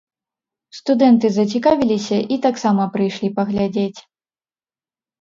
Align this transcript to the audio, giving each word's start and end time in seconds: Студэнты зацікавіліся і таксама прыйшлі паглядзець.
Студэнты 0.77 1.27
зацікавіліся 1.35 2.17
і 2.23 2.35
таксама 2.49 2.83
прыйшлі 2.99 3.33
паглядзець. 3.39 3.99